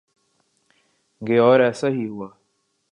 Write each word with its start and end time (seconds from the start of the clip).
گے 1.21 1.37
اور 1.37 1.59
ایسا 1.59 1.87
ہی 1.87 2.07
ہوا۔ 2.07 2.27